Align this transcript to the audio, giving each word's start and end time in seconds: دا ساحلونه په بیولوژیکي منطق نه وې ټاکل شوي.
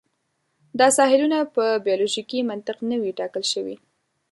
دا 0.79 0.87
ساحلونه 0.97 1.37
په 1.55 1.65
بیولوژیکي 1.85 2.39
منطق 2.49 2.77
نه 2.89 2.97
وې 3.01 3.11
ټاکل 3.19 3.43
شوي. 3.53 3.75